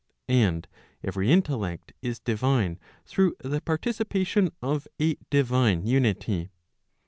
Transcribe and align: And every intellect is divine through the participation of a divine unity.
And 0.27 0.67
every 1.03 1.31
intellect 1.31 1.93
is 2.01 2.17
divine 2.17 2.79
through 3.05 3.35
the 3.41 3.61
participation 3.61 4.49
of 4.59 4.87
a 4.99 5.15
divine 5.29 5.85
unity. 5.85 6.49